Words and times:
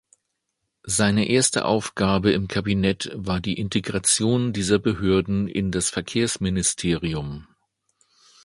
Seine 0.87 1.27
erste 1.29 1.63
Aufgabe 1.65 2.31
im 2.31 2.47
Kabinett 2.47 3.11
war 3.13 3.39
die 3.39 3.59
Integration 3.59 4.51
dieser 4.51 4.79
Behörden 4.79 5.47
in 5.47 5.69
das 5.71 5.91
Verkehrsministerium. 5.91 7.47